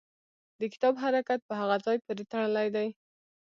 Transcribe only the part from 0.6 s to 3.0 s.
کتاب حرکت په هغه ځای پورې تړلی دی.